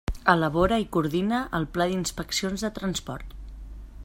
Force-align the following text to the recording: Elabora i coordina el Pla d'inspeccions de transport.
Elabora 0.31 0.79
i 0.83 0.87
coordina 0.95 1.43
el 1.59 1.69
Pla 1.77 1.89
d'inspeccions 1.93 2.67
de 2.67 2.75
transport. 2.83 3.41